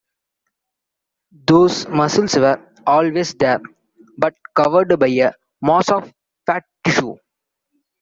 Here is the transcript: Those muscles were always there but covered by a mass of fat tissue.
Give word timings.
Those 1.45 1.87
muscles 1.87 2.35
were 2.35 2.59
always 2.87 3.35
there 3.35 3.61
but 4.17 4.33
covered 4.55 4.97
by 4.97 5.09
a 5.09 5.33
mass 5.61 5.89
of 5.91 6.11
fat 6.47 6.63
tissue. 6.83 7.17